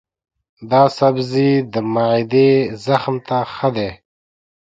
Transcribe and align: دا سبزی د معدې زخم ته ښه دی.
دا 0.71 0.83
سبزی 0.97 1.51
د 1.73 1.75
معدې 1.93 2.51
زخم 2.85 3.15
ته 3.27 3.37
ښه 3.53 3.69
دی. 3.75 3.91